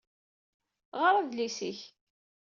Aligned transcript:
Ɣeṛ 1.01 1.13
adlis-ik! 1.17 1.79